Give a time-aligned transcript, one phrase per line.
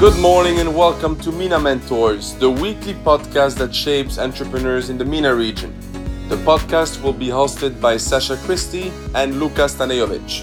[0.00, 5.04] Good morning and welcome to MENA Mentors, the weekly podcast that shapes entrepreneurs in the
[5.04, 5.78] MENA region.
[6.30, 10.40] The podcast will be hosted by Sasha Christie and Luka Stanejovic.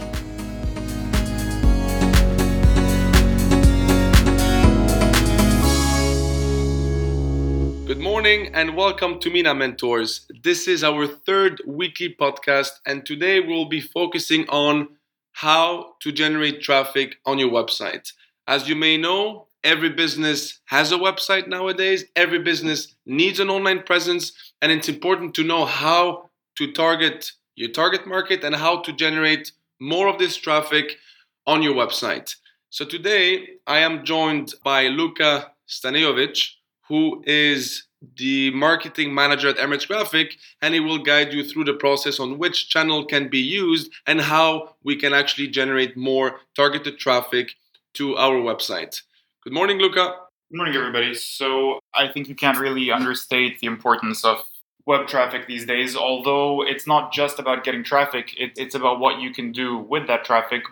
[7.87, 10.27] Good morning and welcome to MENA Mentors.
[10.43, 14.89] This is our third weekly podcast, and today we'll be focusing on
[15.31, 18.11] how to generate traffic on your website.
[18.49, 22.05] As you may know, Every business has a website nowadays.
[22.15, 27.69] Every business needs an online presence, and it's important to know how to target your
[27.69, 30.97] target market and how to generate more of this traffic
[31.45, 32.35] on your website.
[32.69, 36.51] So today I am joined by Luka Stanejovic,
[36.87, 37.83] who is
[38.17, 42.37] the marketing manager at Emirates Graphic, and he will guide you through the process on
[42.37, 47.55] which channel can be used and how we can actually generate more targeted traffic
[47.93, 49.01] to our website.
[49.47, 50.13] Good morning, Luca.
[50.51, 51.13] Good morning, everybody.
[51.13, 54.43] So, I think you can't really understate the importance of
[54.85, 59.21] web traffic these days, although it's not just about getting traffic, it, it's about what
[59.21, 60.63] you can do with that traffic.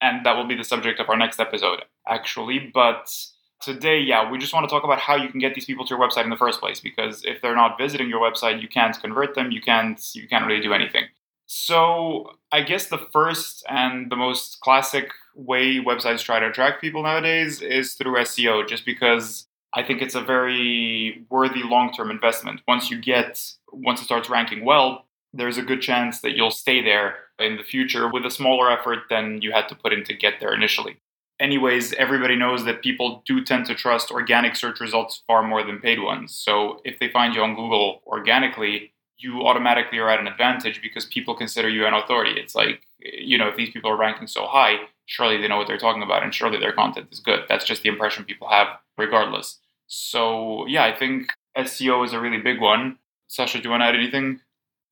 [0.00, 2.70] And that will be the subject of our next episode, actually.
[2.72, 3.14] But
[3.60, 5.94] today, yeah, we just want to talk about how you can get these people to
[5.94, 6.80] your website in the first place.
[6.80, 10.46] Because if they're not visiting your website, you can't convert them, you can't you can't
[10.46, 11.04] really do anything.
[11.54, 17.02] So, I guess the first and the most classic way websites try to attract people
[17.02, 22.62] nowadays is through SEO, just because I think it's a very worthy long term investment.
[22.66, 23.38] Once you get,
[23.70, 27.62] once it starts ranking well, there's a good chance that you'll stay there in the
[27.62, 30.96] future with a smaller effort than you had to put in to get there initially.
[31.38, 35.80] Anyways, everybody knows that people do tend to trust organic search results far more than
[35.80, 36.34] paid ones.
[36.34, 38.92] So if they find you on Google organically,
[39.22, 42.40] you automatically are at an advantage because people consider you an authority.
[42.40, 45.66] It's like, you know, if these people are ranking so high, surely they know what
[45.66, 47.40] they're talking about and surely their content is good.
[47.48, 49.58] That's just the impression people have, regardless.
[49.86, 52.98] So, yeah, I think SEO is a really big one.
[53.28, 54.40] Sasha, do you want to add anything?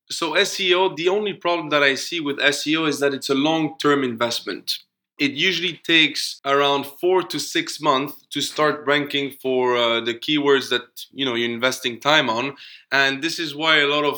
[0.09, 3.77] So, SEO, the only problem that I see with SEO is that it's a long
[3.77, 4.79] term investment
[5.21, 10.69] it usually takes around four to six months to start ranking for uh, the keywords
[10.71, 12.55] that you know you're investing time on.
[12.91, 14.17] And this is why a lot of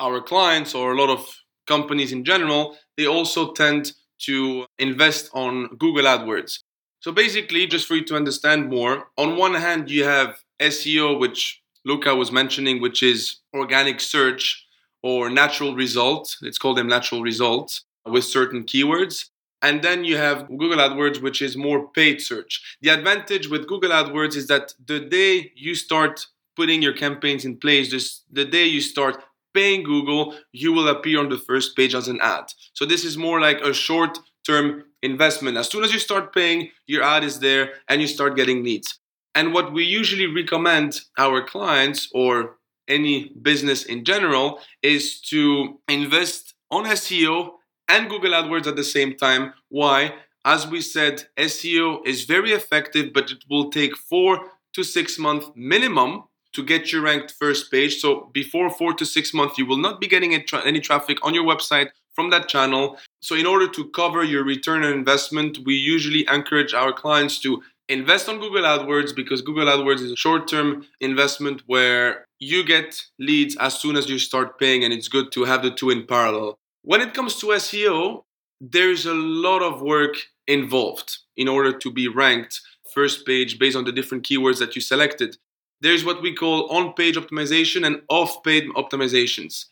[0.00, 1.20] our clients or a lot of
[1.66, 6.60] companies in general they also tend to invest on google adwords.
[7.00, 11.60] So basically just for you to understand more on one hand you have seo which
[11.84, 14.66] luca was mentioning which is organic search
[15.02, 16.38] or natural results.
[16.40, 19.26] It's called them natural results with certain keywords
[19.62, 22.76] and then you have Google AdWords, which is more paid search.
[22.82, 27.56] The advantage with Google AdWords is that the day you start putting your campaigns in
[27.56, 29.22] place, just the day you start
[29.54, 32.44] paying Google, you will appear on the first page as an ad.
[32.72, 35.56] So this is more like a short term investment.
[35.56, 38.98] As soon as you start paying, your ad is there and you start getting leads.
[39.34, 42.56] And what we usually recommend our clients or
[42.88, 47.52] any business in general is to invest on SEO
[47.88, 49.52] and Google AdWords at the same time.
[49.68, 50.14] Why?
[50.44, 55.46] As we said, SEO is very effective, but it will take four to six months
[55.54, 58.00] minimum to get you ranked first page.
[58.00, 61.44] So before four to six months, you will not be getting any traffic on your
[61.44, 62.98] website from that channel.
[63.20, 67.62] So in order to cover your return on investment, we usually encourage our clients to
[67.88, 73.56] invest on Google AdWords because Google AdWords is a short-term investment where you get leads
[73.56, 76.58] as soon as you start paying and it's good to have the two in parallel.
[76.84, 78.24] When it comes to SEO,
[78.60, 80.16] there's a lot of work
[80.48, 82.60] involved in order to be ranked
[82.92, 85.36] first page based on the different keywords that you selected.
[85.80, 89.66] There's what we call on page optimization and off page optimizations.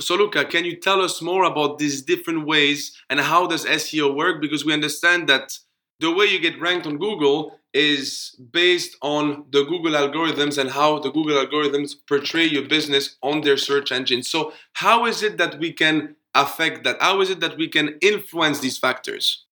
[0.00, 4.14] So, Luca, can you tell us more about these different ways and how does SEO
[4.14, 4.40] work?
[4.40, 5.58] Because we understand that
[5.98, 11.00] the way you get ranked on Google is based on the Google algorithms and how
[11.00, 14.22] the Google algorithms portray your business on their search engine.
[14.22, 17.00] So, how is it that we can affect that?
[17.00, 19.44] How is it that we can influence these factors?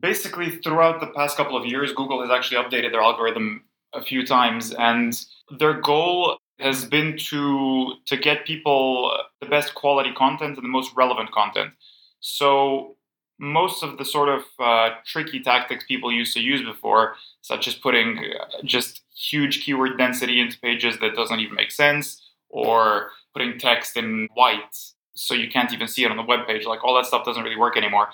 [0.00, 4.26] Basically, throughout the past couple of years, Google has actually updated their algorithm a few
[4.26, 5.18] times, and
[5.58, 10.92] their goal has been to to get people the best quality content and the most
[10.96, 11.72] relevant content.
[12.20, 12.96] So
[13.38, 17.74] most of the sort of uh, tricky tactics people used to use before, such as
[17.74, 23.58] putting uh, just huge keyword density into pages that doesn't even make sense, or putting
[23.58, 24.76] text in white
[25.14, 26.66] so you can't even see it on the web page.
[26.66, 28.08] Like all that stuff doesn't really work anymore.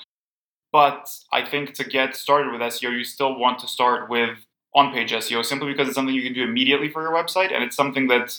[0.73, 4.39] But I think to get started with SEO, you still want to start with
[4.75, 7.53] on page SEO simply because it's something you can do immediately for your website.
[7.53, 8.39] And it's something that,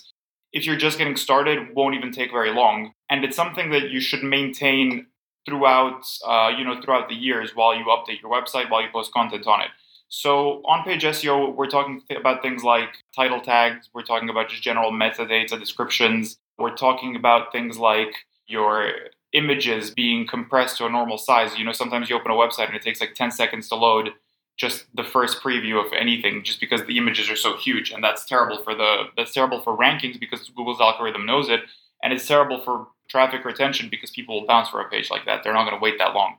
[0.51, 2.93] if you're just getting started, won't even take very long.
[3.09, 5.07] And it's something that you should maintain
[5.45, 9.11] throughout, uh, you know, throughout the years while you update your website, while you post
[9.11, 9.69] content on it.
[10.09, 14.63] So on page SEO, we're talking about things like title tags, we're talking about just
[14.63, 18.13] general metadata descriptions, we're talking about things like
[18.49, 18.91] your
[19.33, 21.57] images being compressed to a normal size.
[21.57, 24.09] You know, sometimes you open a website and it takes like 10 seconds to load
[24.57, 28.25] just the first preview of anything just because the images are so huge and that's
[28.25, 31.61] terrible for the that's terrible for rankings because Google's algorithm knows it
[32.03, 35.43] and it's terrible for traffic retention because people will bounce for a page like that.
[35.43, 36.37] They're not going to wait that long.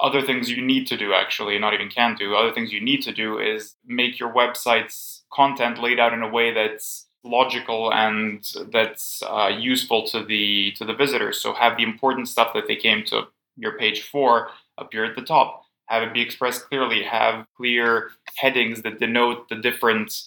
[0.00, 2.34] Other things you need to do actually, not even can do.
[2.34, 6.28] Other things you need to do is make your website's content laid out in a
[6.28, 11.40] way that's logical and that's uh, useful to the to the visitors.
[11.40, 13.24] So have the important stuff that they came to
[13.56, 14.48] your page for
[14.78, 19.56] appear at the top have it be expressed clearly, have clear headings that denote the
[19.56, 20.22] different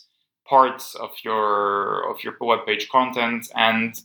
[0.48, 4.02] parts of your of your web page content and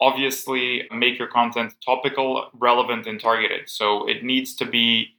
[0.00, 3.68] obviously make your content topical, relevant and targeted.
[3.68, 5.16] So it needs to be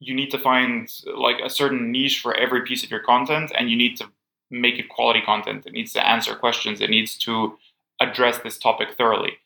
[0.00, 3.70] you need to find like a certain niche for every piece of your content and
[3.70, 4.06] you need to
[4.50, 5.66] make it quality content.
[5.66, 6.80] It needs to answer questions.
[6.80, 7.58] It needs to
[8.00, 9.38] address this topic thoroughly.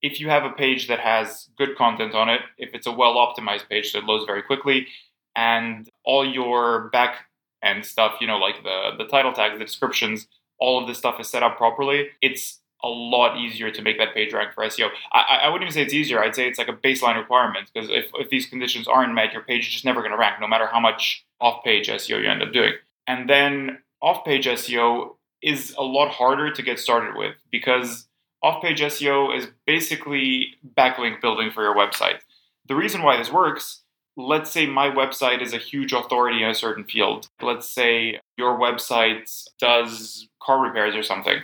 [0.00, 3.14] If you have a page that has good content on it, if it's a well
[3.16, 4.86] optimized page that loads very quickly,
[5.34, 7.26] and all your back
[7.62, 10.28] end stuff, you know, like the the title tags, the descriptions,
[10.58, 14.14] all of this stuff is set up properly, it's a lot easier to make that
[14.14, 14.88] page rank for SEO.
[15.12, 16.22] I, I wouldn't even say it's easier.
[16.22, 19.42] I'd say it's like a baseline requirement because if, if these conditions aren't met, your
[19.42, 22.30] page is just never going to rank, no matter how much off page SEO you
[22.30, 22.74] end up doing.
[23.06, 28.06] And then off page SEO is a lot harder to get started with because
[28.42, 32.18] off page SEO is basically backlink building for your website.
[32.66, 33.82] The reason why this works
[34.18, 37.28] let's say my website is a huge authority in a certain field.
[37.40, 41.38] Let's say your website does car repairs or something,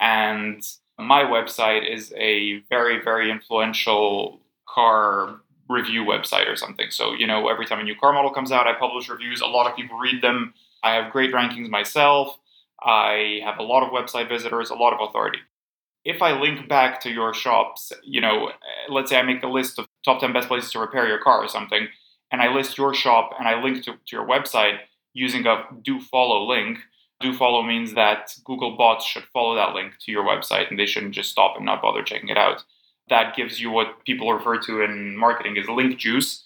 [0.00, 0.62] and
[0.98, 6.90] my website is a very, very influential car review website or something.
[6.90, 9.40] So, you know, every time a new car model comes out, I publish reviews.
[9.40, 10.52] A lot of people read them.
[10.82, 12.38] I have great rankings myself.
[12.82, 15.38] I have a lot of website visitors, a lot of authority.
[16.04, 18.52] If I link back to your shops, you know, eh,
[18.88, 21.44] let's say I make a list of top 10 best places to repair your car
[21.44, 21.88] or something,
[22.32, 24.78] and I list your shop and I link to, to your website
[25.12, 26.78] using a do follow link,
[27.20, 30.86] do follow means that Google bots should follow that link to your website and they
[30.86, 32.64] shouldn't just stop and not bother checking it out.
[33.08, 36.44] That gives you what people refer to in marketing as link juice.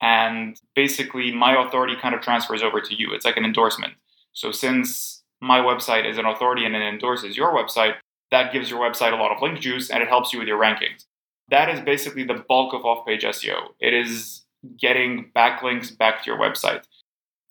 [0.00, 3.12] And basically, my authority kind of transfers over to you.
[3.12, 3.94] It's like an endorsement.
[4.32, 7.94] So, since my website is an authority and it endorses your website,
[8.30, 10.60] that gives your website a lot of link juice and it helps you with your
[10.60, 11.04] rankings.
[11.48, 13.56] That is basically the bulk of off page SEO.
[13.80, 14.44] It is
[14.78, 16.82] getting backlinks back to your website.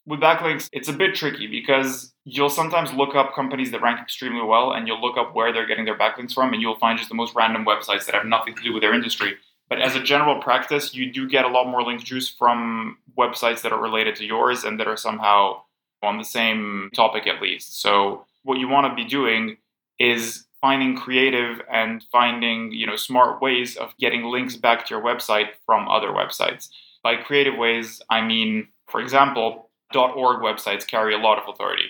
[0.06, 4.44] With backlinks, it's a bit tricky because you'll sometimes look up companies that rank extremely
[4.46, 7.10] well and you'll look up where they're getting their backlinks from and you'll find just
[7.10, 9.36] the most random websites that have nothing to do with their industry.
[9.70, 13.62] But as a general practice, you do get a lot more link juice from websites
[13.64, 15.62] that are related to yours and that are somehow
[16.04, 17.82] on the same topic at least.
[17.82, 19.58] So what you want to be doing
[20.00, 25.04] is finding creative and finding, you know, smart ways of getting links back to your
[25.04, 26.70] website from other websites.
[27.04, 31.90] By creative ways, I mean, for example, .org websites carry a lot of authority.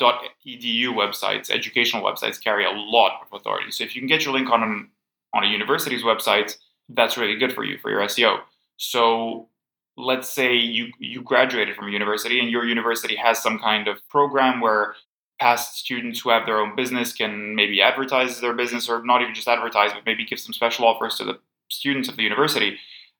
[0.00, 3.70] .edu websites, educational websites carry a lot of authority.
[3.70, 4.88] So if you can get your link on an,
[5.32, 6.56] on a university's website,
[6.88, 8.40] that's really good for you for your SEO.
[8.76, 9.48] So
[9.96, 14.06] let's say you you graduated from a university and your university has some kind of
[14.08, 14.94] program where
[15.40, 19.34] past students who have their own business can maybe advertise their business or not even
[19.34, 21.38] just advertise but maybe give some special offers to the
[21.68, 22.78] students of the university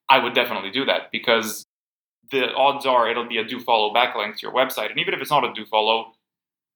[0.08, 1.66] I would definitely do that because
[2.30, 4.90] the odds are it'll be a do follow backlink to your website.
[4.90, 6.12] And even if it's not a do follow,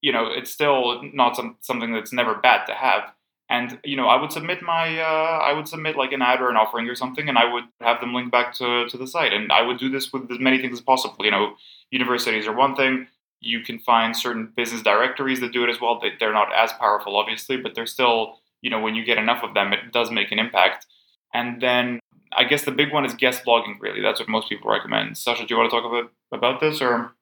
[0.00, 3.12] you know, it's still not some, something that's never bad to have.
[3.50, 6.50] And you know, I would submit my, uh, I would submit like an ad or
[6.50, 9.32] an offering or something, and I would have them link back to to the site.
[9.32, 11.24] And I would do this with as many things as possible.
[11.24, 11.54] You know,
[11.90, 13.06] universities are one thing.
[13.40, 15.98] You can find certain business directories that do it as well.
[16.00, 19.42] They, they're not as powerful, obviously, but they're still, you know, when you get enough
[19.44, 20.86] of them, it does make an impact.
[21.32, 22.00] And then
[22.32, 23.80] I guess the big one is guest blogging.
[23.80, 25.16] Really, that's what most people recommend.
[25.16, 27.12] Sasha, do you want to talk about about this or?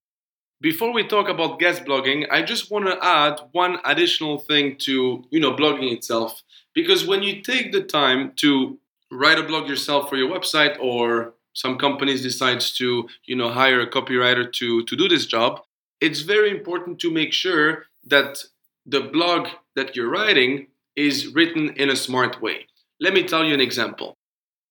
[0.60, 5.24] Before we talk about guest blogging, I just want to add one additional thing to
[5.30, 6.42] you know blogging itself.
[6.74, 8.78] Because when you take the time to
[9.10, 13.80] write a blog yourself for your website or some companies decides to you know hire
[13.80, 15.60] a copywriter to to do this job
[16.00, 18.44] it's very important to make sure that
[18.84, 22.66] the blog that you're writing is written in a smart way.
[23.00, 24.16] Let me tell you an example.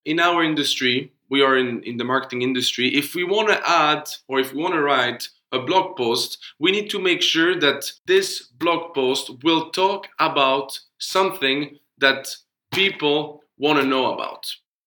[0.05, 4.07] In our industry, we are in, in the marketing industry, if we want to add
[4.27, 7.91] or if we want to write a blog post, we need to make sure that
[8.05, 12.27] this blog post will talk about something that
[12.73, 14.45] people want to know about.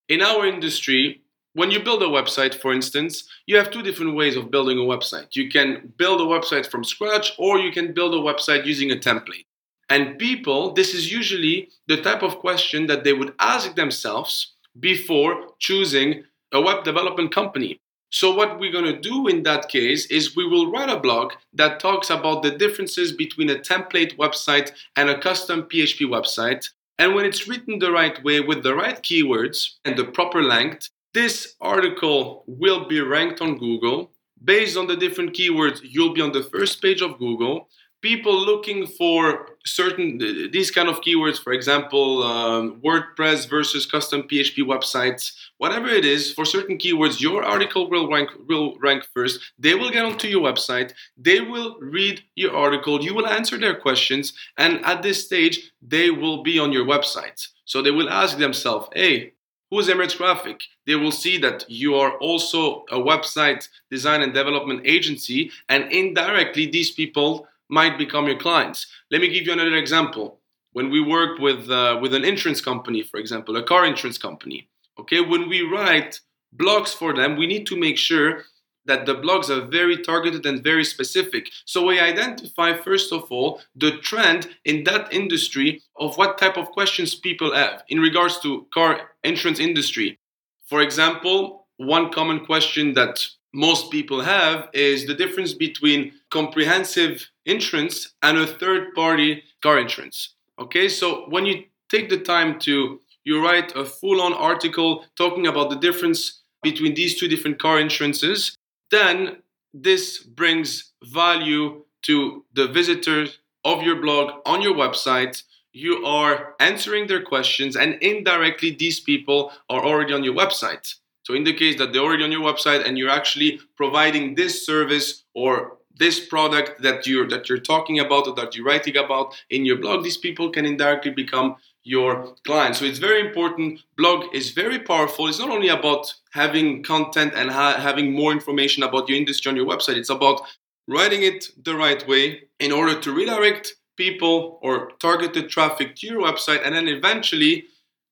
[0.09, 1.23] In our industry,
[1.55, 4.83] when you build a website, for instance, you have two different ways of building a
[4.83, 5.35] website.
[5.35, 8.97] You can build a website from scratch, or you can build a website using a
[8.97, 9.47] template.
[9.88, 15.49] And people, this is usually the type of question that they would ask themselves before
[15.59, 17.81] choosing a web development company.
[18.11, 21.33] So, what we're going to do in that case is we will write a blog
[21.53, 26.71] that talks about the differences between a template website and a custom PHP website.
[26.99, 30.88] And when it's written the right way with the right keywords and the proper length,
[31.12, 34.11] this article will be ranked on Google.
[34.43, 37.69] Based on the different keywords, you'll be on the first page of Google
[38.00, 40.19] people looking for certain
[40.52, 46.33] these kind of keywords for example um, wordpress versus custom php websites whatever it is
[46.33, 49.40] for certain keywords your article will rank will rank first.
[49.59, 50.93] They will get onto your website.
[51.17, 53.02] They will read your article.
[53.02, 54.33] You will answer their questions.
[54.57, 57.47] And at this stage they will be on your website.
[57.64, 59.33] So they will ask themselves hey
[59.71, 60.61] Who is Emirates Graphic?
[60.87, 66.67] They will see that you are also a website design and development agency, and indirectly,
[66.67, 68.87] these people might become your clients.
[69.11, 70.41] Let me give you another example.
[70.73, 74.69] When we work with uh, with an insurance company, for example, a car insurance company,
[74.99, 76.21] okay, when we write
[76.57, 78.45] blogs for them, we need to make sure
[78.89, 81.51] that the blogs are very targeted and very specific.
[81.67, 86.71] So we identify first of all the trend in that industry of what type of
[86.71, 90.19] questions people have in regards to car insurance industry.
[90.67, 98.14] For example, one common question that most people have is the difference between comprehensive insurance
[98.23, 100.35] and a third party car insurance.
[100.59, 105.47] Okay, so when you take the time to you write a full on article talking
[105.47, 108.57] about the difference between these two different car insurances,
[108.90, 109.43] then
[109.75, 115.43] this brings value to the visitors of your blog on your website.
[115.73, 120.95] You are answering their questions, and indirectly, these people are already on your website.
[121.29, 124.65] So in the case that they're already on your website and you're actually providing this
[124.65, 129.35] service or this product that you're that you're talking about or that you're writing about
[129.51, 132.79] in your blog, these people can indirectly become your clients.
[132.79, 133.81] So it's very important.
[133.99, 135.29] Blog is very powerful.
[135.29, 139.57] It's not only about having content and ha- having more information about your industry on
[139.57, 139.99] your website.
[139.99, 140.41] It's about
[140.87, 146.23] writing it the right way in order to redirect people or targeted traffic to your
[146.23, 147.67] website and then eventually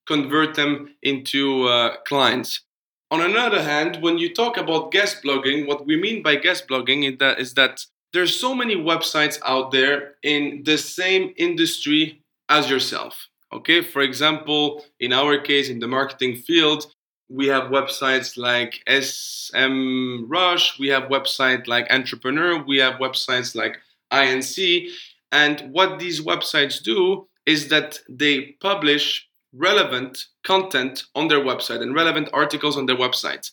[0.06, 2.65] convert them into uh, clients.
[3.10, 7.08] On another hand, when you talk about guest blogging, what we mean by guest blogging
[7.08, 12.68] is that, is that there's so many websites out there in the same industry as
[12.68, 13.28] yourself.
[13.52, 16.92] Okay, for example, in our case, in the marketing field,
[17.28, 23.76] we have websites like SEMrush, we have websites like Entrepreneur, we have websites like
[24.12, 24.88] INC.
[25.32, 31.94] And what these websites do is that they publish relevant content on their website and
[31.94, 33.50] relevant articles on their website.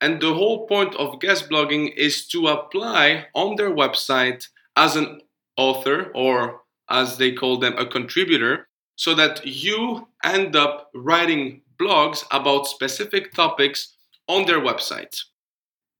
[0.00, 4.46] And the whole point of guest blogging is to apply on their website
[4.76, 5.20] as an
[5.56, 12.24] author or as they call them a contributor so that you end up writing blogs
[12.30, 13.94] about specific topics
[14.28, 15.18] on their website.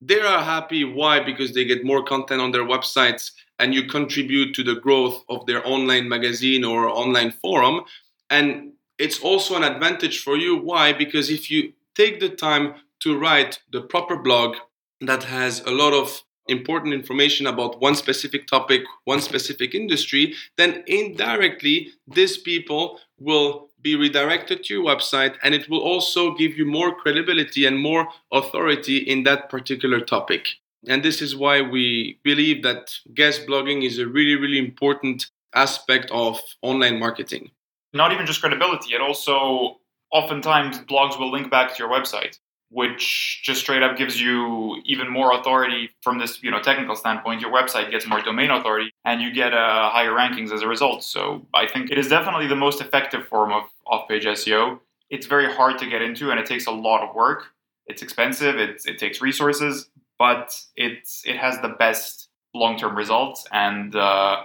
[0.01, 0.85] They are happy.
[0.85, 1.21] Why?
[1.21, 5.47] Because they get more content on their websites and you contribute to the growth of
[5.47, 7.85] their online magazine or online forum.
[8.29, 10.57] And it's also an advantage for you.
[10.57, 10.93] Why?
[10.93, 14.57] Because if you take the time to write the proper blog
[15.01, 20.85] that has a lot of important information about one specific topic, one specific industry, then
[20.87, 26.65] indirectly, these people will be redirected to your website and it will also give you
[26.65, 30.49] more credibility and more authority in that particular topic.
[30.87, 36.11] And this is why we believe that guest blogging is a really, really important aspect
[36.11, 37.51] of online marketing
[37.95, 39.79] not even just credibility, it also
[40.13, 42.39] oftentimes blogs will link back to your website,
[42.71, 47.41] which just straight up gives you even more authority from this, you know, technical standpoint.
[47.41, 51.03] Your website gets more domain authority and you get uh, higher rankings as a result.
[51.05, 54.79] So I think it is definitely the most effective form of off-page SEO.
[55.11, 57.47] It's very hard to get into and it takes a lot of work.
[57.87, 63.47] It's expensive, it's, it takes resources, but it's, it has the best long-term results.
[63.53, 64.45] And uh,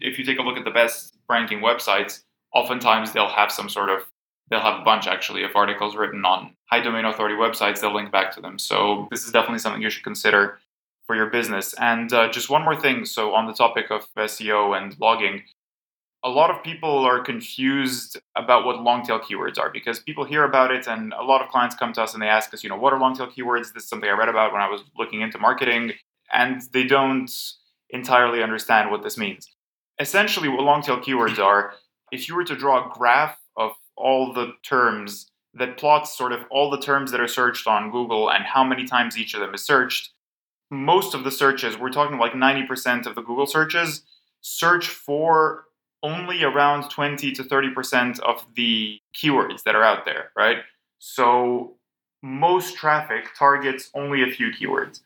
[0.00, 2.23] if you take a look at the best ranking websites,
[2.54, 4.00] oftentimes they'll have some sort of
[4.50, 7.80] they'll have a bunch actually of articles written on high domain authority websites.
[7.80, 8.58] They'll link back to them.
[8.58, 10.58] So this is definitely something you should consider
[11.06, 11.74] for your business.
[11.78, 13.04] And uh, just one more thing.
[13.04, 15.42] So on the topic of seo and blogging
[16.24, 20.44] a lot of people are confused about what long tail keywords are because people hear
[20.44, 22.70] about it and a lot of clients come to us and they ask us you
[22.70, 23.74] know what are long tail keywords?
[23.74, 25.92] This is something i read about when i was looking into marketing
[26.32, 27.30] and they don't
[27.90, 29.50] entirely understand what this means.
[30.00, 31.74] Essentially what long tail keywords are
[32.14, 36.44] if you were to draw a graph of all the terms that plots sort of
[36.50, 39.52] all the terms that are searched on Google and how many times each of them
[39.52, 40.10] is searched.
[40.70, 44.02] Most of the searches, we're talking like 90% of the Google searches,
[44.40, 45.64] search for
[46.02, 50.58] only around 20 to 30% of the keywords that are out there, right?
[50.98, 51.74] So
[52.22, 55.00] most traffic targets only a few keywords.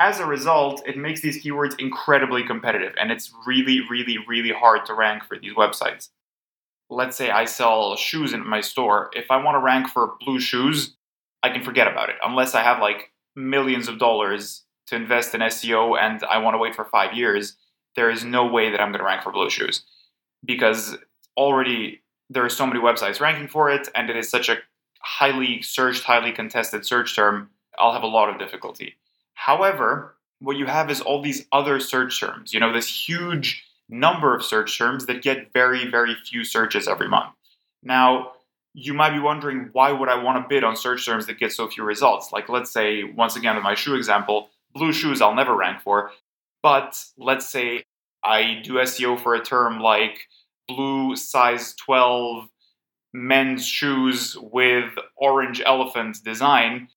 [0.00, 4.86] As a result, it makes these keywords incredibly competitive and it's really, really, really hard
[4.86, 6.08] to rank for these websites
[6.90, 10.40] let's say I sell shoes in my store, if I want to rank for blue
[10.40, 10.96] shoes,
[11.42, 15.40] I can forget about it unless I have like millions of dollars to invest in
[15.42, 17.56] SEO and I want to wait for five years.
[17.94, 19.84] There is no way that I'm going to rank for blue shoes
[20.44, 20.96] because
[21.36, 24.56] already there are so many websites ranking for it and it is such a
[25.00, 27.50] highly searched, highly contested search term.
[27.78, 28.94] I'll have a lot of difficulty.
[29.34, 34.34] However, what you have is all these other search terms, you know, this huge number
[34.34, 37.34] of search terms that get very, very few searches every month.
[37.82, 38.32] Now,
[38.74, 41.52] you might be wondering why would I want to bid on search terms that get
[41.52, 42.30] so few results?
[42.32, 46.10] Like, let's say, once again, in my shoe example, blue shoes I'll never rank for.
[46.62, 47.84] But let's say
[48.24, 50.20] I do SEO for a term like
[50.66, 52.48] blue size 12
[53.14, 56.88] men's shoes with orange elephant design.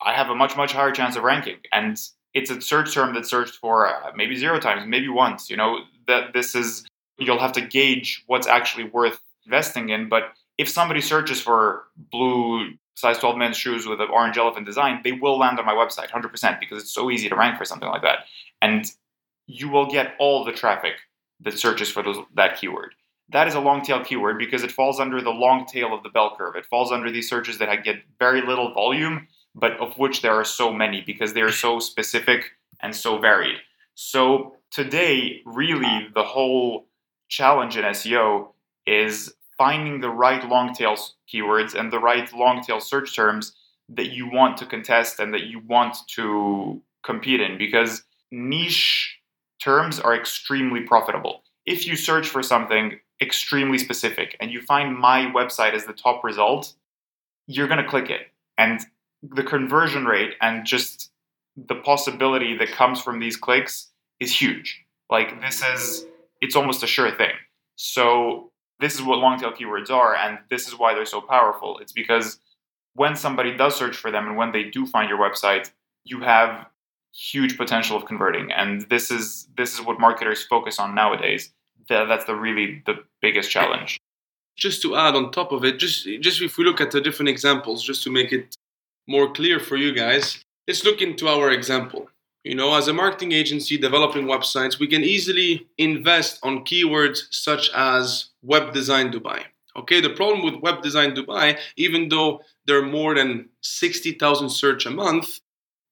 [0.00, 1.56] I have a much, much higher chance of ranking.
[1.72, 1.98] And
[2.34, 5.50] it's a search term that's searched for uh, maybe zero times, maybe once.
[5.50, 6.86] You know, that this is
[7.18, 10.08] you'll have to gauge what's actually worth investing in.
[10.08, 15.00] But if somebody searches for blue size 12 men's shoes with an orange elephant design,
[15.04, 17.88] they will land on my website 100% because it's so easy to rank for something
[17.88, 18.20] like that.
[18.62, 18.90] And
[19.46, 20.94] you will get all the traffic
[21.40, 22.94] that searches for those, that keyword.
[23.28, 26.08] That is a long tail keyword because it falls under the long tail of the
[26.08, 26.56] bell curve.
[26.56, 30.44] It falls under these searches that get very little volume, but of which there are
[30.44, 33.56] so many because they are so specific and so varied.
[33.94, 36.86] So today, really, the whole
[37.28, 38.48] challenge in SEO
[38.86, 40.96] is finding the right long tail
[41.32, 43.56] keywords and the right long tail search terms
[43.88, 49.18] that you want to contest and that you want to compete in because niche
[49.62, 51.42] terms are extremely profitable.
[51.64, 56.22] If you search for something extremely specific and you find my website as the top
[56.22, 56.74] result,
[57.46, 58.32] you're going to click it.
[58.58, 58.80] And
[59.22, 61.10] the conversion rate and just
[61.56, 64.84] the possibility that comes from these clicks is huge.
[65.10, 66.06] Like this is
[66.40, 67.32] it's almost a sure thing.
[67.76, 68.50] So
[68.80, 71.78] this is what long tail keywords are and this is why they're so powerful.
[71.78, 72.38] It's because
[72.94, 75.70] when somebody does search for them and when they do find your website,
[76.04, 76.66] you have
[77.14, 81.52] huge potential of converting and this is this is what marketers focus on nowadays.
[81.88, 83.98] That's the really the biggest challenge.
[84.56, 87.28] Just to add on top of it, just just if we look at the different
[87.28, 88.56] examples, just to make it
[89.06, 92.08] more clear for you guys, let's look into our example.
[92.46, 97.70] You know, as a marketing agency developing websites, we can easily invest on keywords such
[97.74, 99.40] as web design Dubai.
[99.74, 104.86] Okay, the problem with web design Dubai, even though there are more than 60,000 search
[104.86, 105.40] a month,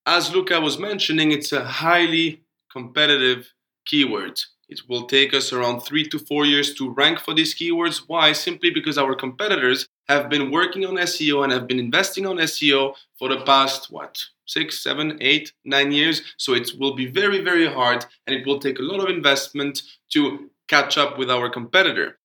[0.07, 3.53] as Luca was mentioning, it's a highly competitive
[3.85, 4.41] keyword.
[4.69, 8.05] It will take us around three to four years to rank for these keywords.
[8.07, 8.33] Why?
[8.33, 12.95] Simply because our competitors have been working on SEO and have been investing on SEO
[13.19, 16.23] for the past, what, six, seven, eight, nine years.
[16.37, 19.83] So it will be very, very hard and it will take a lot of investment
[20.13, 22.19] to catch up with our competitor.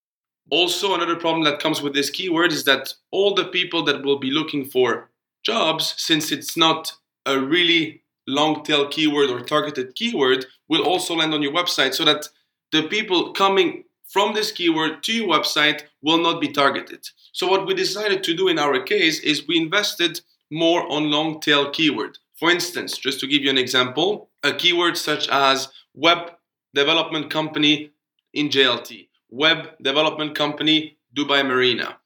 [0.51, 4.17] Also, another problem that comes with this keyword is that all the people that will
[4.17, 5.10] be looking for
[5.43, 6.91] jobs, since it's not
[7.25, 12.03] a really long tail keyword or targeted keyword, will also land on your website so
[12.05, 12.27] that
[12.71, 17.08] the people coming from this keyword to your website will not be targeted.
[17.32, 21.39] So, what we decided to do in our case is we invested more on long
[21.39, 22.17] tail keyword.
[22.35, 26.31] For instance, just to give you an example, a keyword such as web
[26.73, 27.91] development company
[28.33, 31.97] in JLT, web development company Dubai Marina.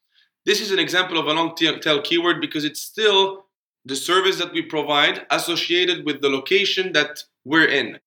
[0.44, 3.46] This is an example of a long tail keyword because it's still
[3.84, 7.98] the service that we provide associated with the location that we're in.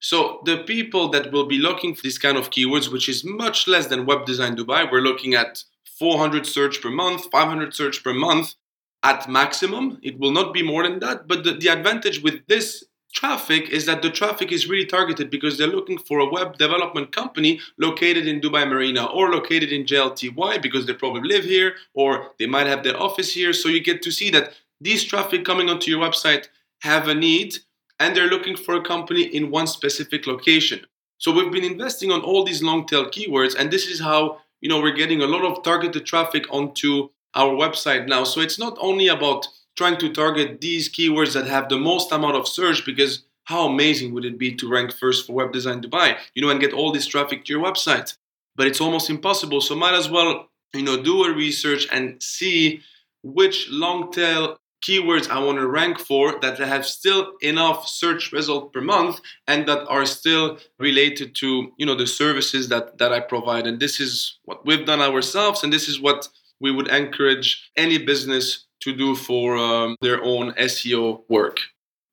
[0.00, 3.68] So the people that will be looking for this kind of keywords, which is much
[3.68, 5.64] less than web design Dubai, we're looking at
[5.98, 8.54] 400 search per month, 500 search per month
[9.02, 9.98] at maximum.
[10.02, 11.26] It will not be more than that.
[11.26, 15.58] But the, the advantage with this traffic is that the traffic is really targeted because
[15.58, 20.62] they're looking for a web development company located in Dubai Marina or located in JLTY
[20.62, 23.52] because they probably live here or they might have their office here.
[23.52, 26.48] So you get to see that these traffic coming onto your website
[26.80, 27.58] have a need
[28.00, 30.80] and they're looking for a company in one specific location.
[31.18, 34.68] So we've been investing on all these long tail keywords and this is how you
[34.68, 38.24] know we're getting a lot of targeted traffic onto our website now.
[38.24, 42.36] So it's not only about trying to target these keywords that have the most amount
[42.36, 46.16] of search because how amazing would it be to rank first for web design Dubai,
[46.34, 48.16] you know, and get all this traffic to your website?
[48.54, 49.60] But it's almost impossible.
[49.60, 52.82] So might as well, you know, do a research and see
[53.22, 58.72] which long tail keywords I want to rank for that have still enough search result
[58.72, 63.20] per month and that are still related to you know the services that that I
[63.20, 66.28] provide and this is what we've done ourselves and this is what
[66.62, 71.58] we would encourage any business to do for um, their own SEO work.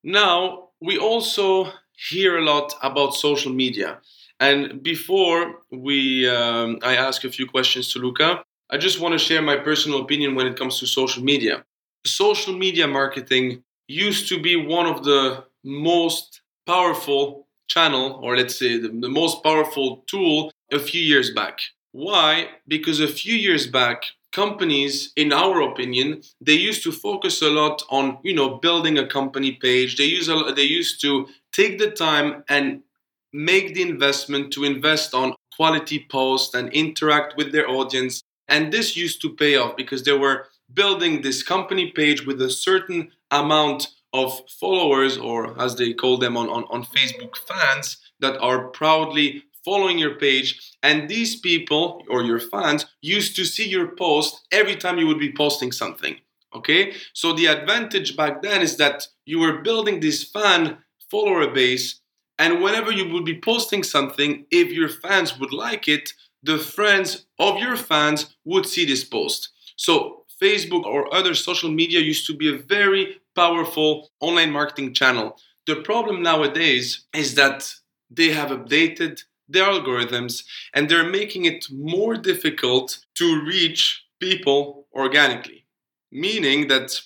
[0.03, 1.71] Now, we also
[2.09, 3.99] hear a lot about social media.
[4.39, 9.19] And before we, um, I ask a few questions to Luca, I just want to
[9.19, 11.63] share my personal opinion when it comes to social media
[12.05, 18.77] social media marketing used to be one of the most powerful channel or let's say
[18.77, 21.59] the, the, most powerful tool a few years back
[21.91, 27.49] why because a few years back companies in our opinion they used to focus a
[27.49, 29.97] lot on you know building a company page.
[29.97, 32.81] They use a, they used to take the time and
[33.33, 38.23] make the investment to invest on quality posts and interact with their audience.
[38.47, 42.49] And this used to pay off because they were building this company page with a
[42.49, 48.39] certain amount of followers, or as they call them on, on, on Facebook, fans that
[48.39, 50.75] are proudly following your page.
[50.83, 55.19] And these people or your fans used to see your post every time you would
[55.19, 56.17] be posting something.
[56.55, 60.79] Okay, so the advantage back then is that you were building this fan
[61.11, 62.01] follower base,
[62.39, 67.27] and whenever you would be posting something, if your fans would like it, the friends
[67.37, 69.49] of your fans would see this post.
[69.75, 75.37] So Facebook or other social media used to be a very powerful online marketing channel.
[75.67, 77.71] The problem nowadays is that
[78.09, 85.65] they have updated their algorithms and they're making it more difficult to reach people organically.
[86.11, 86.99] Meaning that,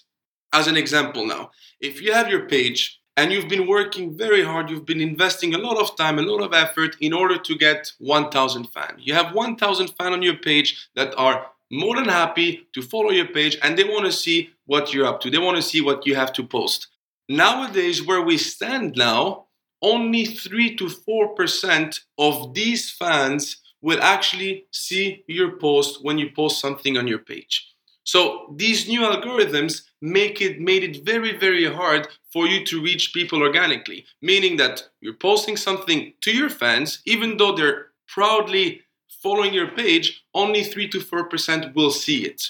[0.54, 4.70] as an example now, if you have your page and you've been working very hard,
[4.70, 7.92] you've been investing a lot of time, a lot of effort in order to get
[8.00, 9.00] 1,000 fans.
[9.00, 13.28] You have 1,000 fans on your page that are more than happy to follow your
[13.28, 15.30] page and they want to see what you're up to.
[15.30, 16.88] They want to see what you have to post.
[17.30, 19.43] Nowadays, where we stand now,
[19.84, 26.60] only 3 to 4% of these fans will actually see your post when you post
[26.62, 27.70] something on your page.
[28.06, 33.14] So these new algorithms make it made it very very hard for you to reach
[33.14, 38.82] people organically, meaning that you're posting something to your fans even though they're proudly
[39.22, 42.42] following your page, only 3 to 4% will see it.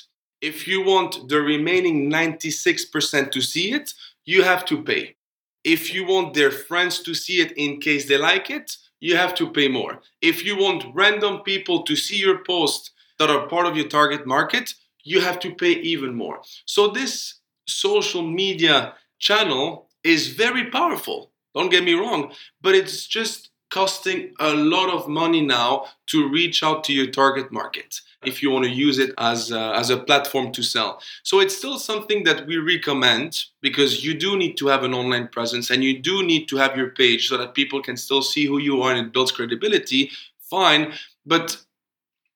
[0.41, 3.93] If you want the remaining 96% to see it,
[4.26, 5.15] you have to pay.
[5.63, 9.36] If you want their friends to see it in case they like it, you have
[9.36, 10.02] to pay more.
[10.21, 14.26] If you want random people to see your post that are part of your target
[14.26, 14.73] market,
[15.04, 16.41] you have to pay even more.
[16.65, 17.36] So, this
[17.67, 21.32] social media channel is very powerful.
[21.54, 26.62] Don't get me wrong, but it's just costing a lot of money now to reach
[26.62, 29.97] out to your target market if you want to use it as a, as a
[29.97, 31.01] platform to sell.
[31.23, 35.27] So it's still something that we recommend because you do need to have an online
[35.27, 38.45] presence and you do need to have your page so that people can still see
[38.45, 40.12] who you are and it builds credibility.
[40.39, 40.93] Fine,
[41.25, 41.57] but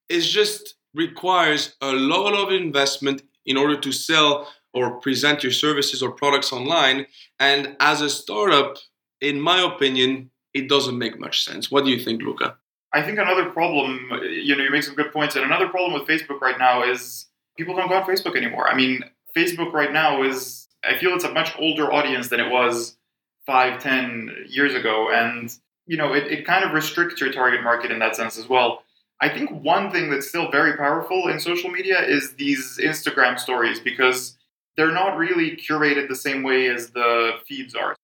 [0.10, 6.02] it just requires a lot of investment in order to sell or present your services
[6.02, 7.06] or products online.
[7.40, 8.78] And as a startup,
[9.22, 11.70] in my opinion, it doesn't make much sense.
[11.72, 12.58] What do you think, Luca?
[12.94, 16.08] I think another problem, you know, you make some good points, and another problem with
[16.08, 17.26] Facebook right now is
[17.58, 18.68] people don't go on Facebook anymore.
[18.68, 19.04] I mean,
[19.36, 22.98] Facebook right now is, I feel it's a much older audience than it was
[23.46, 25.56] five, ten years ago, and
[25.86, 28.84] you know, it, it kind of restricts your target market in that sense as well.
[29.20, 33.80] I think one thing that's still very powerful in social media is these Instagram stories
[33.80, 34.38] because
[34.76, 37.96] they're not really curated the same way as the feeds are.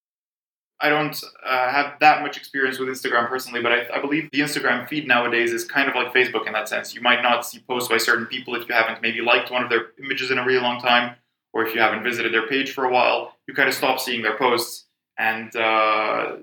[0.84, 4.41] I don't uh, have that much experience with Instagram personally, but I, I, believe the
[4.41, 6.93] Instagram feed nowadays is kind of like Facebook in that sense.
[6.93, 9.69] You might not see posts by certain people if you haven't maybe liked one of
[9.69, 11.15] their images in a really long time,
[11.54, 13.38] or if you haven't visited their page for a while.
[13.48, 14.88] You kind of stop seeing their posts.
[15.17, 16.36] And uh,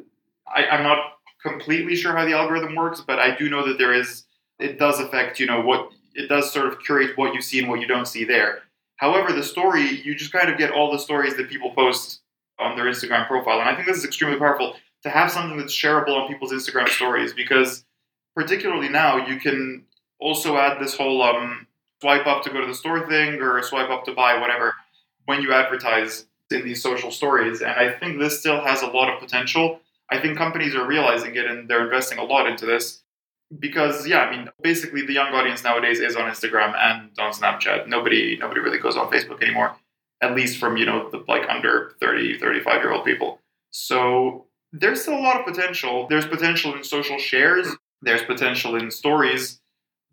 [0.48, 3.92] I, I'm not completely sure how the algorithm works, but I do know that there
[3.92, 4.24] is
[4.58, 7.68] it does affect you know what it does sort of curate what you see and
[7.68, 8.62] what you don't see there.
[8.96, 12.20] However, the story you just kind of get all the stories that people post
[12.60, 13.60] on their Instagram profile.
[13.60, 16.88] And I think this is extremely powerful to have something that's shareable on people's Instagram
[16.88, 17.84] stories because,
[18.34, 19.84] particularly now, you can
[20.20, 21.66] also add this whole um,
[22.00, 24.74] swipe up to go to the store thing or swipe up to buy whatever
[25.26, 27.60] when you advertise in these social stories.
[27.60, 29.80] And I think this still has a lot of potential.
[30.10, 33.02] I think companies are realizing it and they're investing a lot into this
[33.58, 37.88] because yeah i mean basically the young audience nowadays is on instagram and on snapchat
[37.88, 39.74] nobody nobody really goes on facebook anymore
[40.22, 45.02] at least from you know the like under 30 35 year old people so there's
[45.02, 47.68] still a lot of potential there's potential in social shares
[48.02, 49.60] there's potential in stories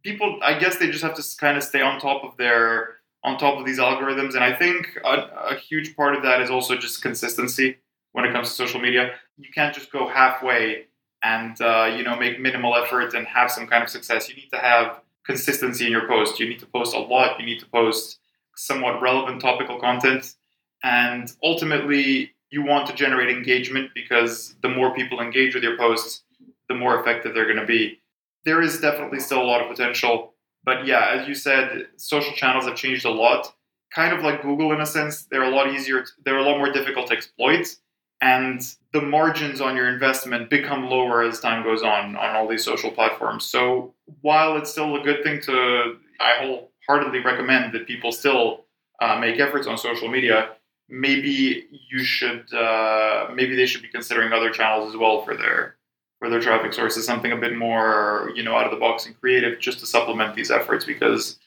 [0.03, 3.37] people i guess they just have to kind of stay on top of their on
[3.37, 4.35] top of these algorithms.
[4.35, 7.77] And I think a, a huge part of that is also just consistency
[8.13, 9.11] when it comes to social media.
[9.37, 10.85] You can't just go halfway
[11.23, 14.29] and uh, you know make minimal effort and have some kind of success.
[14.29, 16.39] You need to have consistency in your post.
[16.39, 17.39] You need to post a lot.
[17.39, 18.19] You need to post
[18.57, 20.35] somewhat relevant topical content,
[20.83, 26.23] and ultimately you want to generate engagement because the more people engage with your posts,
[26.69, 27.99] the more effective they're going to be.
[28.45, 32.65] There is definitely still a lot of potential, but yeah, as you said, social channels
[32.65, 33.53] have changed a lot.
[33.93, 36.05] Kind of like Google in a sense, they're a lot easier.
[36.23, 37.77] They're a lot more difficult to exploit
[38.21, 38.61] and
[38.93, 42.91] the margins on your investment become lower as time goes on on all these social
[42.91, 43.45] platforms.
[43.45, 48.65] So while it's still a good thing to, I wholeheartedly recommend that people still
[49.01, 50.51] uh, make efforts on social media.
[50.89, 55.75] Maybe you should, uh, maybe they should be considering other channels as well for their
[56.19, 59.19] for their traffic sources, something a bit more, you know, out of the box and
[59.19, 60.83] creative, just to supplement these efforts.
[60.83, 61.37] Because,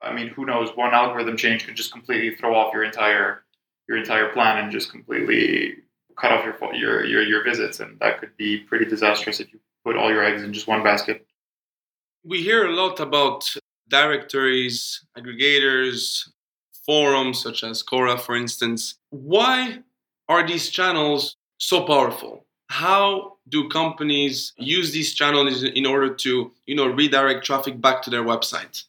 [0.00, 0.74] I mean, who knows?
[0.74, 3.42] One algorithm change could just completely throw off your entire
[3.88, 5.76] your entire plan and just completely
[6.16, 9.58] cut off your your your, your visits, and that could be pretty disastrous if you
[9.84, 11.26] put all your eggs in just one basket.
[12.24, 13.52] We hear a lot about
[13.88, 16.28] directories, aggregators,
[16.84, 18.94] forums such as Quora, for instance.
[19.10, 19.80] Why
[20.28, 22.46] are these channels so powerful?
[22.68, 28.10] How do companies use these channels in order to, you know, redirect traffic back to
[28.10, 28.84] their website?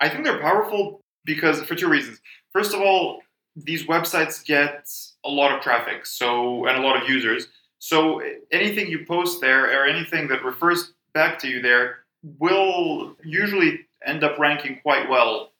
[0.00, 2.20] I think they're powerful because for two reasons.
[2.52, 3.20] First of all,
[3.56, 4.88] these websites get
[5.24, 7.48] a lot of traffic, so and a lot of users.
[7.80, 8.22] So
[8.52, 14.24] anything you post there or anything that refers back to you there will usually end
[14.24, 15.52] up ranking quite well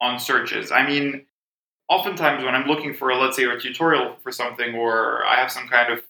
[0.00, 0.72] on searches.
[0.72, 1.26] I mean,
[1.88, 5.68] oftentimes when I'm looking for, let's say, a tutorial for something, or I have some
[5.68, 6.02] kind of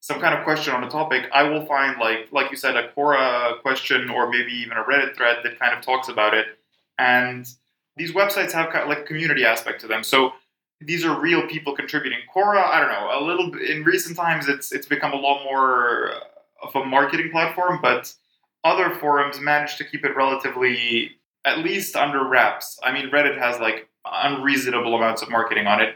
[0.00, 2.88] some kind of question on a topic, I will find like like you said, a
[2.90, 6.46] Quora question or maybe even a Reddit thread that kind of talks about it.
[6.98, 7.46] And
[7.96, 10.04] these websites have kind of like a community aspect to them.
[10.04, 10.32] So
[10.80, 12.18] these are real people contributing.
[12.34, 15.44] Quora, I don't know, a little bit, in recent times it's it's become a lot
[15.44, 16.12] more
[16.62, 18.12] of a marketing platform, but
[18.64, 21.15] other forums manage to keep it relatively
[21.46, 22.78] at least under wraps.
[22.82, 25.94] I mean, Reddit has like unreasonable amounts of marketing on it,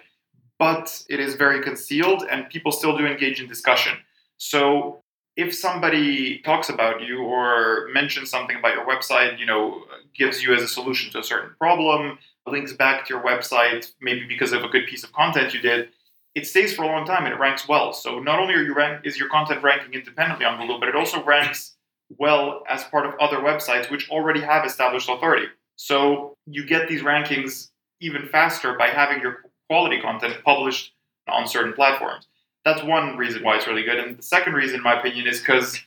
[0.59, 3.99] but it is very concealed and people still do engage in discussion.
[4.39, 5.03] So
[5.37, 9.85] if somebody talks about you or mentions something about your website, you know,
[10.15, 14.27] gives you as a solution to a certain problem, links back to your website, maybe
[14.27, 15.89] because of a good piece of content you did,
[16.35, 17.93] it stays for a long time and it ranks well.
[17.93, 20.95] So not only are you rank, is your content ranking independently on Google, but it
[20.95, 21.77] also ranks
[22.19, 25.47] well as part of other websites which already have established authority.
[25.77, 27.69] So you get these rankings
[28.01, 30.93] even faster by having your quality content published
[31.29, 32.27] on certain platforms.
[32.65, 33.99] That's one reason why it's really good.
[33.99, 35.81] And the second reason, in my opinion, is because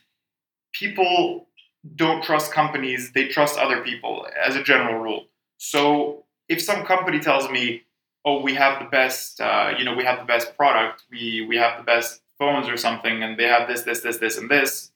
[0.72, 1.46] people
[1.94, 5.26] don't trust companies, they trust other people as a general rule.
[5.58, 7.84] So if some company tells me,
[8.24, 11.56] "Oh, we have the best, uh, you know, we have the best product, we we
[11.56, 14.90] have the best phones or something, and they have this, this, this, this, and this,"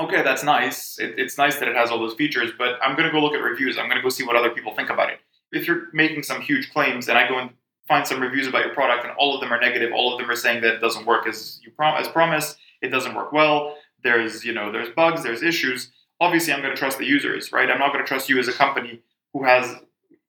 [0.00, 0.98] okay, that's nice.
[0.98, 3.34] It, it's nice that it has all those features, but I'm going to go look
[3.34, 3.78] at reviews.
[3.78, 5.18] I'm going to go see what other people think about it.
[5.52, 7.50] If you're making some huge claims, and I go and
[7.86, 10.30] find some reviews about your product, and all of them are negative, all of them
[10.30, 13.76] are saying that it doesn't work as you prom- as promised, it doesn't work well.
[14.02, 15.90] There's you know there's bugs, there's issues.
[16.20, 17.70] Obviously, I'm going to trust the users, right?
[17.70, 19.00] I'm not going to trust you as a company
[19.32, 19.76] who has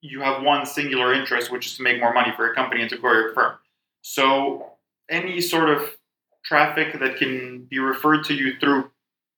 [0.02, 2.90] you have one singular interest, which is to make more money for your company and
[2.90, 3.58] to grow your firm.
[4.02, 4.72] So
[5.10, 5.96] any sort of
[6.44, 8.90] traffic that can be referred to you through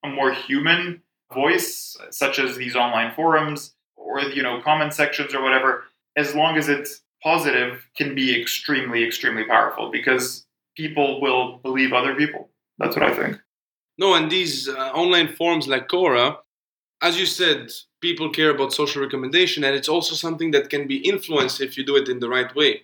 [0.04, 1.02] a more human
[1.34, 5.86] voice, such as these online forums or you know comment sections or whatever,
[6.16, 12.16] as long as it's positive, can be extremely, extremely powerful because people will believe other
[12.16, 12.50] people.
[12.78, 13.40] That's what I think.
[13.98, 16.38] No, and these uh, online forums like Quora,
[17.02, 20.98] as you said, people care about social recommendation, and it's also something that can be
[20.98, 22.84] influenced if you do it in the right way.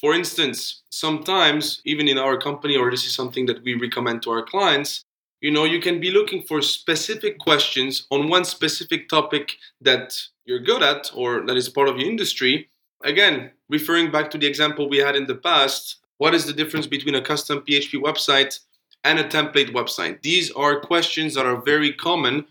[0.00, 4.30] For instance, sometimes, even in our company, or this is something that we recommend to
[4.30, 5.04] our clients,
[5.40, 10.58] you know, you can be looking for specific questions on one specific topic that you're
[10.58, 12.68] good at or that is part of your industry.
[13.02, 16.86] Again, referring back to the example we had in the past, what is the difference
[16.86, 18.60] between a custom PHP website
[19.04, 20.20] and a template website?
[20.20, 22.44] These are questions that are very common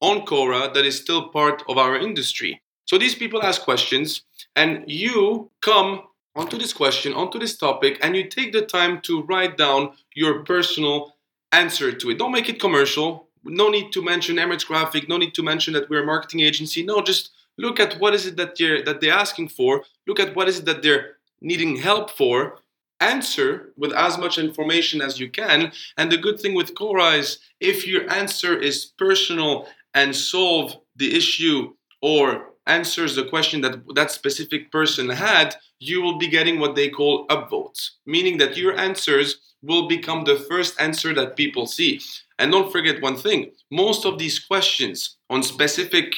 [0.00, 2.62] on Quora that is still part of our industry.
[2.86, 4.22] So these people ask questions,
[4.56, 6.02] and you come
[6.34, 10.42] onto this question, onto this topic, and you take the time to write down your
[10.44, 11.14] personal
[11.52, 12.18] answer to it.
[12.18, 13.28] Don't make it commercial.
[13.44, 15.08] No need to mention Emirates Graphic.
[15.08, 16.82] No need to mention that we're a marketing agency.
[16.82, 19.82] No, just look at what is it that they're that they're asking for.
[20.06, 22.58] Look at what is it that they're needing help for.
[23.00, 25.72] Answer with as much information as you can.
[25.96, 31.16] And the good thing with Quora is if your answer is personal and solve the
[31.16, 36.74] issue or answers the question that that specific person had, you will be getting what
[36.74, 42.00] they call upvotes, meaning that your answers will become the first answer that people see.
[42.38, 46.14] And don't forget one thing most of these questions on specific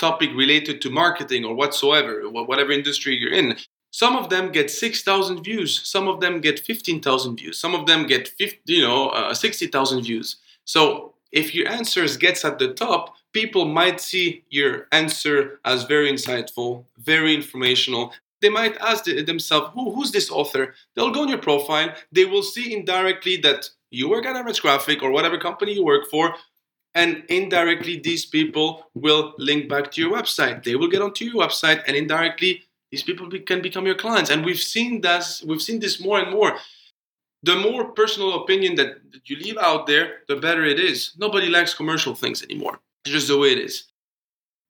[0.00, 3.56] topic related to marketing or whatsoever, whatever industry you're in,
[3.92, 8.06] some of them get 6,000 views, some of them get 15,000 views, some of them
[8.06, 10.36] get 50, you know, uh, 60,000 views.
[10.64, 16.10] So if your answers gets at the top, people might see your answer as very
[16.10, 18.12] insightful, very informational.
[18.40, 20.74] They might ask themselves, Who, who's this author?
[20.94, 21.94] They'll go on your profile.
[22.12, 26.08] They will see indirectly that you work at Average Graphic or whatever company you work
[26.10, 26.34] for.
[26.94, 30.64] And indirectly, these people will link back to your website.
[30.64, 34.30] They will get onto your website, and indirectly, these people be, can become your clients.
[34.30, 35.42] And we've seen this.
[35.46, 36.56] We've seen this more and more.
[37.42, 41.12] The more personal opinion that, that you leave out there, the better it is.
[41.16, 42.80] Nobody likes commercial things anymore.
[43.04, 43.84] It's just the way it is.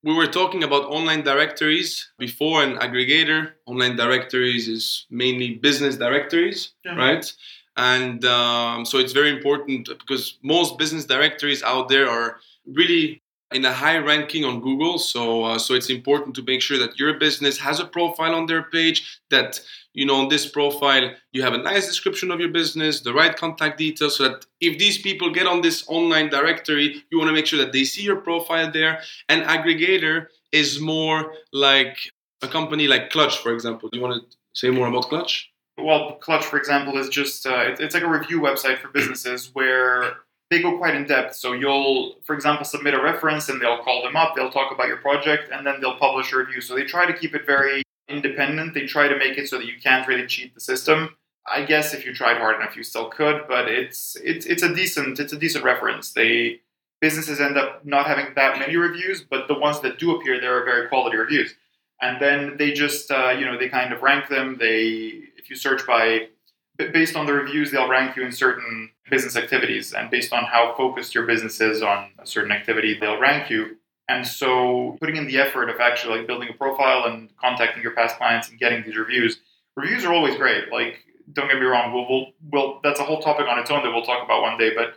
[0.02, 3.52] We were talking about online directories before an aggregator.
[3.66, 6.94] Online directories is mainly business directories, yeah.
[6.94, 7.32] right?
[7.76, 12.36] And um, so it's very important because most business directories out there are
[12.66, 14.98] really in a high ranking on Google.
[14.98, 18.46] So, uh, so it's important to make sure that your business has a profile on
[18.46, 19.20] their page.
[19.30, 19.60] That
[19.94, 23.36] you know on this profile you have a nice description of your business, the right
[23.36, 27.34] contact details, so that if these people get on this online directory, you want to
[27.34, 29.00] make sure that they see your profile there.
[29.28, 31.96] An aggregator is more like
[32.42, 33.88] a company like Clutch, for example.
[33.88, 35.50] Do you want to say more about Clutch?
[35.78, 40.16] Well, Clutch, for example, is just uh, it's like a review website for businesses where
[40.50, 41.36] they go quite in depth.
[41.36, 44.88] So you'll, for example, submit a reference and they'll call them up, they'll talk about
[44.88, 46.60] your project, and then they'll publish a review.
[46.60, 48.74] So they try to keep it very independent.
[48.74, 51.16] They try to make it so that you can't really cheat the system.
[51.46, 54.74] I guess if you tried hard enough, you still could, but it's it's it's a
[54.74, 56.12] decent it's a decent reference.
[56.12, 56.60] They
[57.00, 60.60] businesses end up not having that many reviews, but the ones that do appear there
[60.60, 61.54] are very quality reviews.
[62.02, 64.56] And then they just uh, you know they kind of rank them.
[64.58, 66.28] They if you search by
[66.76, 70.74] based on the reviews, they'll rank you in certain business activities, and based on how
[70.76, 73.76] focused your business is on a certain activity, they'll rank you.
[74.10, 77.92] And so, putting in the effort of actually like building a profile and contacting your
[77.92, 79.38] past clients and getting these reviews,
[79.76, 80.72] reviews are always great.
[80.72, 83.84] Like, don't get me wrong, we'll, we'll, we'll that's a whole topic on its own
[83.84, 84.72] that we'll talk about one day.
[84.74, 84.94] But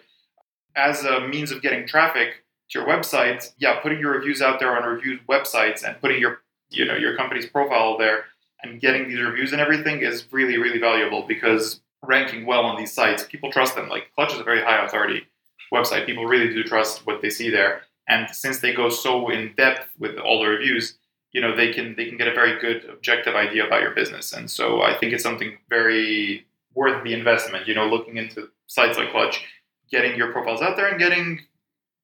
[0.76, 4.76] as a means of getting traffic to your website, yeah, putting your reviews out there
[4.76, 8.26] on review websites and putting your you know your company's profile there
[8.64, 12.92] and getting these reviews and everything is really, really valuable because ranking well on these
[12.92, 13.90] sites, people trust them.
[13.90, 15.28] Like Clutch is a very high authority
[15.72, 16.08] website.
[16.08, 17.84] People really do trust what they see there.
[18.08, 20.98] And since they go so in depth with all the reviews,
[21.32, 24.34] you know, they can they can get a very good objective idea about your business.
[24.34, 28.98] And so I think it's something very worth the investment, you know, looking into sites
[28.98, 29.46] like Clutch,
[29.90, 31.42] getting your profiles out there and getting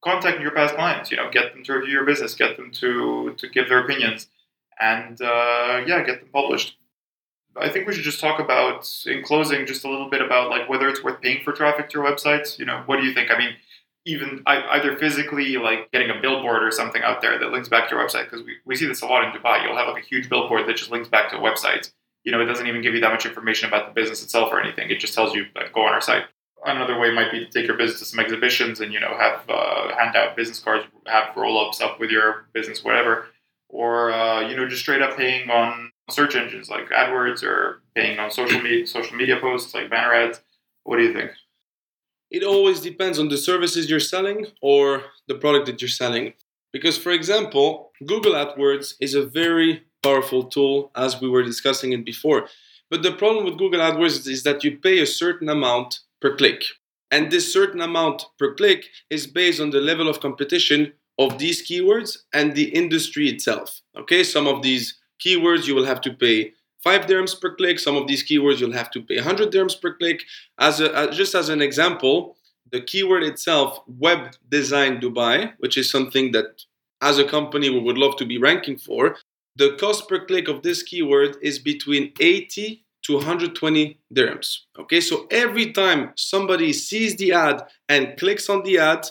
[0.03, 3.35] contacting your past clients, you know, get them to review your business, get them to
[3.37, 4.27] to give their opinions
[4.79, 6.77] and uh, yeah, get them published.
[7.57, 10.69] I think we should just talk about, in closing, just a little bit about like
[10.69, 12.57] whether it's worth paying for traffic to your websites.
[12.57, 13.31] You know, what do you think?
[13.31, 13.55] I mean,
[14.05, 17.95] even either physically, like getting a billboard or something out there that links back to
[17.95, 19.63] your website, because we, we see this a lot in Dubai.
[19.63, 21.91] You'll have like a huge billboard that just links back to a website.
[22.23, 24.61] You know, it doesn't even give you that much information about the business itself or
[24.61, 24.89] anything.
[24.89, 26.23] It just tells you like, go on our site.
[26.65, 29.49] Another way might be to take your business to some exhibitions and you know have
[29.49, 33.27] uh, hand out business cards, have roll ups up with your business, whatever
[33.69, 38.19] or uh, you know just straight up paying on search engines like AdWords or paying
[38.19, 40.41] on social media social media posts like banner ads.
[40.83, 41.31] What do you think?
[42.31, 46.33] It always depends on the services you're selling or the product that you're selling.
[46.71, 52.05] Because, for example, Google AdWords is a very powerful tool, as we were discussing it
[52.05, 52.47] before.
[52.91, 56.63] But the problem with Google AdWords is that you pay a certain amount per click.
[57.11, 61.67] And this certain amount per click is based on the level of competition of these
[61.67, 63.81] keywords and the industry itself.
[63.97, 67.79] Okay, some of these keywords you will have to pay five dirhams per click.
[67.79, 70.23] Some of these keywords you'll have to pay 100 dirhams per click.
[70.57, 72.37] As a, uh, just as an example,
[72.71, 76.63] the keyword itself, web design Dubai, which is something that
[77.01, 79.17] as a company we would love to be ranking for,
[79.55, 84.59] the cost per click of this keyword is between 80 to 120 dirhams.
[84.77, 89.07] Okay, so every time somebody sees the ad and clicks on the ad,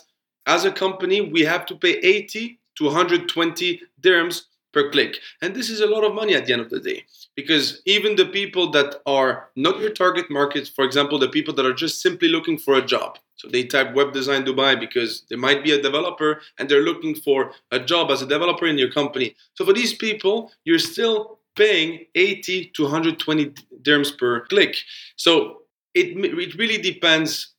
[0.46, 5.16] as a company, we have to pay 80 to 120 dirhams per click.
[5.42, 7.04] And this is a lot of money at the end of the day
[7.36, 11.66] because even the people that are not your target market, for example, the people that
[11.66, 13.18] are just simply looking for a job.
[13.36, 17.14] So they type web design Dubai because they might be a developer and they're looking
[17.14, 19.36] for a job as a developer in your company.
[19.54, 23.52] So for these people, you're still paying 80 to 120
[23.82, 24.76] dirhams per click.
[25.16, 25.62] So
[25.94, 27.54] it, it really depends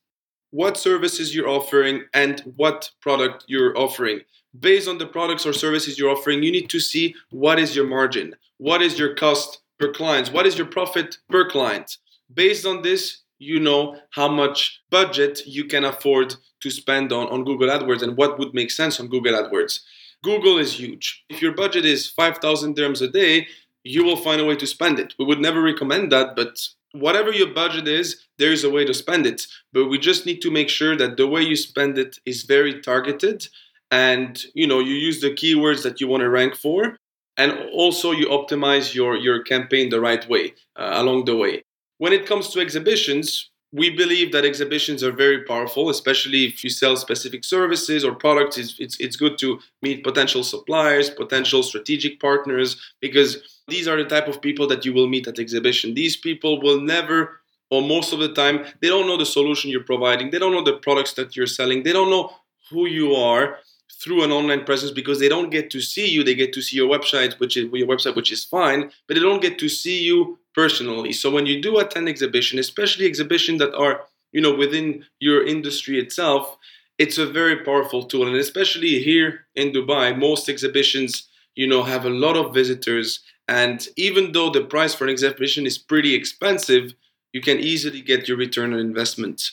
[0.50, 4.20] what services you're offering and what product you're offering.
[4.58, 7.86] Based on the products or services you're offering, you need to see what is your
[7.86, 11.96] margin, what is your cost per client, what is your profit per client.
[12.32, 17.44] Based on this, you know how much budget you can afford to spend on, on
[17.44, 19.80] Google AdWords and what would make sense on Google AdWords.
[20.22, 21.24] Google is huge.
[21.30, 23.46] If your budget is 5,000 dirhams a day,
[23.82, 25.14] you will find a way to spend it.
[25.18, 26.60] We would never recommend that, but
[26.92, 29.46] whatever your budget is, there is a way to spend it.
[29.72, 32.82] But we just need to make sure that the way you spend it is very
[32.82, 33.48] targeted
[33.90, 36.96] and you know you use the keywords that you want to rank for
[37.36, 41.62] and also you optimize your your campaign the right way uh, along the way.
[41.98, 46.70] When it comes to exhibitions, we believe that exhibitions are very powerful, especially if you
[46.70, 48.58] sell specific services or products.
[48.58, 54.08] It's, it's, it's good to meet potential suppliers, potential strategic partners, because these are the
[54.08, 55.94] type of people that you will meet at exhibition.
[55.94, 59.84] These people will never, or most of the time, they don't know the solution you're
[59.84, 60.30] providing.
[60.30, 61.84] They don't know the products that you're selling.
[61.84, 62.32] They don't know
[62.70, 63.58] who you are
[64.00, 66.24] through an online presence because they don't get to see you.
[66.24, 69.20] They get to see your website, which is your website, which is fine, but they
[69.20, 71.12] don't get to see you personally.
[71.12, 75.98] So when you do attend exhibition, especially exhibitions that are you know within your industry
[75.98, 76.56] itself,
[76.98, 78.26] it's a very powerful tool.
[78.26, 83.86] And especially here in Dubai, most exhibitions you know have a lot of visitors, and
[83.96, 86.94] even though the price for an exhibition is pretty expensive,
[87.32, 89.50] you can easily get your return on investment.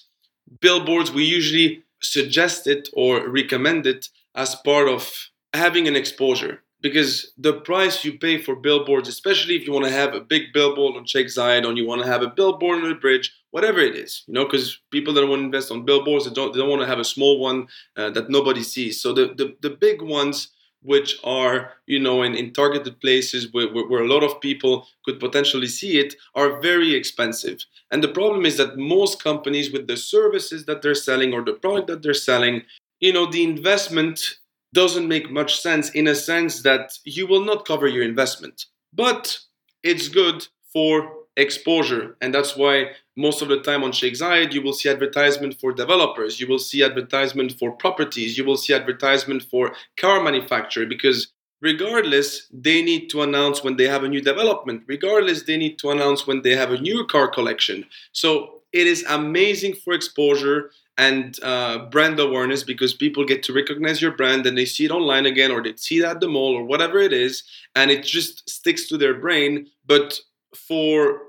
[0.61, 5.11] Billboards, we usually suggest it or recommend it as part of
[5.53, 9.91] having an exposure because the price you pay for billboards, especially if you want to
[9.91, 12.91] have a big billboard on Sheikh Zayed or you want to have a billboard on
[12.91, 16.25] a bridge, whatever it is, you know, because people that want to invest on billboards,
[16.25, 19.01] they don't, they don't want to have a small one uh, that nobody sees.
[19.01, 20.49] So the, the, the big ones,
[20.83, 24.87] which are, you know, in, in targeted places where, where, where a lot of people
[25.03, 27.65] could potentially see it, are very expensive.
[27.89, 31.53] And the problem is that most companies, with the services that they're selling or the
[31.53, 32.61] product that they're selling,
[32.99, 34.37] you know, the investment
[34.73, 38.65] doesn't make much sense in a sense that you will not cover your investment.
[38.93, 39.39] But
[39.83, 42.17] it's good for exposure.
[42.19, 46.39] And that's why most of the time on Zayed, you will see advertisement for developers,
[46.39, 51.27] you will see advertisement for properties, you will see advertisement for car manufacturer because
[51.61, 54.83] regardless, they need to announce when they have a new development.
[54.87, 57.85] Regardless, they need to announce when they have a new car collection.
[58.11, 64.01] So it is amazing for exposure and uh, brand awareness because people get to recognize
[64.01, 66.55] your brand and they see it online again or they see it at the mall
[66.55, 67.43] or whatever it is
[67.75, 69.67] and it just sticks to their brain.
[69.85, 70.19] But
[70.55, 71.21] for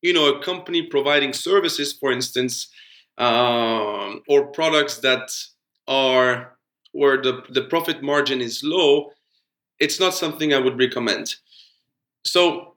[0.00, 2.68] you know a company providing services for instance
[3.18, 5.30] um, or products that
[5.86, 6.56] are
[6.92, 9.10] where the, the profit margin is low
[9.78, 11.36] it's not something i would recommend.
[12.24, 12.74] So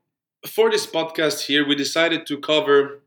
[0.47, 3.01] for this podcast here we decided to cover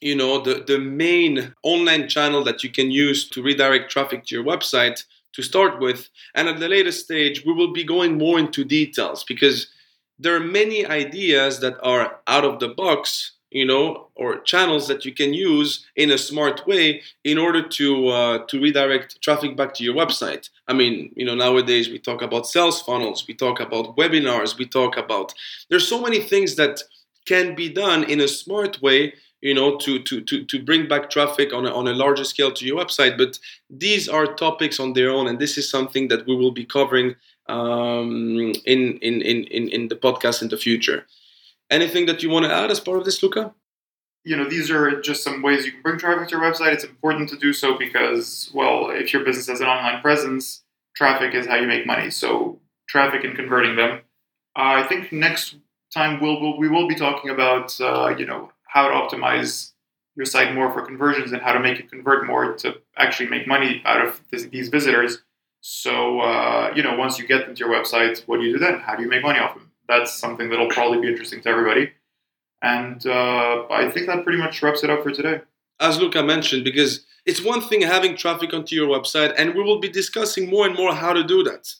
[0.00, 4.34] you know the, the main online channel that you can use to redirect traffic to
[4.34, 6.08] your website to start with.
[6.34, 9.68] And at the later stage we will be going more into details because
[10.18, 15.04] there are many ideas that are out of the box you know or channels that
[15.04, 19.72] you can use in a smart way in order to uh, to redirect traffic back
[19.74, 20.50] to your website.
[20.68, 24.66] I mean you know nowadays we talk about sales funnels we talk about webinars we
[24.66, 25.32] talk about
[25.70, 26.82] there's so many things that
[27.24, 29.14] can be done in a smart way
[29.44, 32.50] you know to to to, to bring back traffic on a, on a larger scale
[32.50, 33.16] to your website.
[33.18, 33.38] But
[33.68, 37.14] these are topics on their own and this is something that we will be covering
[37.48, 41.06] um, in, in in in the podcast in the future.
[41.70, 43.54] Anything that you want to add as part of this luca?
[44.24, 46.72] You know these are just some ways you can bring traffic to your website.
[46.72, 50.62] It's important to do so because well if your business has an online presence
[50.96, 52.08] traffic is how you make money.
[52.10, 54.00] So traffic and converting them.
[54.56, 55.56] Uh, i think next
[55.92, 59.70] time we'll, we'll we will be talking about uh, you know how to optimize
[60.16, 63.46] your site more for conversions and how to make it convert more to actually make
[63.46, 65.18] money out of this, these visitors.
[65.60, 68.58] So, uh, you know, once you get them to your website, what do you do
[68.58, 68.80] then?
[68.80, 69.70] How do you make money off them?
[69.88, 71.92] That's something that'll probably be interesting to everybody.
[72.62, 75.40] And uh, I think that pretty much wraps it up for today.
[75.80, 79.78] As Luca mentioned, because it's one thing having traffic onto your website, and we will
[79.78, 81.72] be discussing more and more how to do that.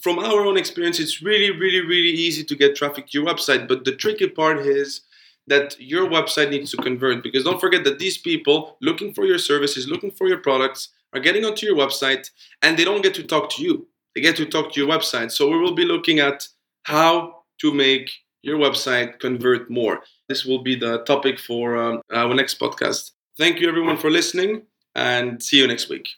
[0.00, 3.68] From our own experience, it's really, really, really easy to get traffic to your website,
[3.68, 5.02] but the tricky part is
[5.50, 9.38] that your website needs to convert because don't forget that these people looking for your
[9.38, 12.30] services, looking for your products, are getting onto your website
[12.62, 13.86] and they don't get to talk to you.
[14.14, 15.30] They get to talk to your website.
[15.32, 16.48] So we will be looking at
[16.84, 18.10] how to make
[18.42, 20.00] your website convert more.
[20.28, 23.10] This will be the topic for um, our next podcast.
[23.36, 24.62] Thank you everyone for listening
[24.94, 26.08] and see you next week.